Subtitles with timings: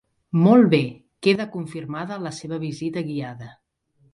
[0.45, 0.79] Molt bé,
[1.27, 3.53] queda confirmada la seva visita guiada.